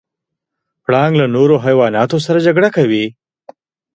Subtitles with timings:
[0.83, 3.05] پړانګ له نورو حیواناتو سره جګړه کوي.